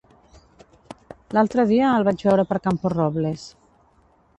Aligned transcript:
L'altre 1.39 1.67
dia 1.73 1.93
el 1.99 2.09
vaig 2.11 2.27
veure 2.31 2.49
per 2.55 2.61
Camporrobles. 2.67 3.47